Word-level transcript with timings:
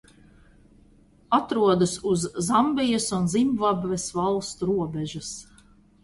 Atrodas 1.37 1.91
uz 2.11 2.21
Zambijas 2.47 3.05
un 3.17 3.27
Zimbabves 3.33 4.05
valstu 4.17 4.71
robežas. 4.71 5.29